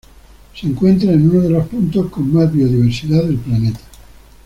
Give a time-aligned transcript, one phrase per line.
[0.59, 3.81] Se encuentra en uno de los puntos con más Biodiversidad del planeta.